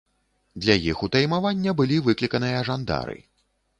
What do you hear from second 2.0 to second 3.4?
выкліканыя жандары.